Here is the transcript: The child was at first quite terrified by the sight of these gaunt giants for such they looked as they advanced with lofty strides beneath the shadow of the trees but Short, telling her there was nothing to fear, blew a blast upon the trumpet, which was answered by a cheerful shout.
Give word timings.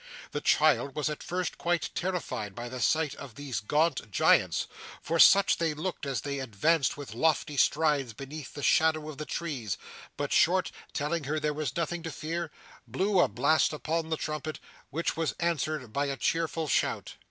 The 0.31 0.41
child 0.41 0.95
was 0.95 1.11
at 1.11 1.21
first 1.21 1.59
quite 1.59 1.91
terrified 1.93 2.55
by 2.55 2.69
the 2.69 2.79
sight 2.81 3.13
of 3.13 3.35
these 3.35 3.59
gaunt 3.59 4.09
giants 4.09 4.65
for 4.99 5.19
such 5.19 5.57
they 5.57 5.75
looked 5.75 6.07
as 6.07 6.21
they 6.21 6.39
advanced 6.39 6.97
with 6.97 7.13
lofty 7.13 7.55
strides 7.55 8.13
beneath 8.13 8.55
the 8.55 8.63
shadow 8.63 9.09
of 9.11 9.19
the 9.19 9.27
trees 9.27 9.77
but 10.17 10.33
Short, 10.33 10.71
telling 10.93 11.25
her 11.25 11.39
there 11.39 11.53
was 11.53 11.77
nothing 11.77 12.01
to 12.01 12.11
fear, 12.11 12.49
blew 12.87 13.19
a 13.19 13.27
blast 13.27 13.73
upon 13.73 14.09
the 14.09 14.17
trumpet, 14.17 14.59
which 14.89 15.15
was 15.15 15.35
answered 15.39 15.93
by 15.93 16.07
a 16.07 16.17
cheerful 16.17 16.67
shout. 16.67 17.13